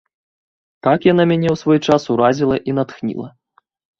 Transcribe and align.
Так 0.87 0.99
яна 1.11 1.23
мяне 1.33 1.49
ў 1.51 1.55
свой 1.63 1.79
час 1.91 2.01
уразіла 2.15 2.55
і 2.73 2.77
натхніла. 2.81 3.29